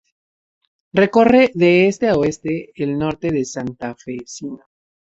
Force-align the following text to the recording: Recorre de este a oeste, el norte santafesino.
Recorre 0.93 1.51
de 1.53 1.87
este 1.87 2.07
a 2.09 2.15
oeste, 2.15 2.71
el 2.73 2.97
norte 2.97 3.45
santafesino. 3.45 4.61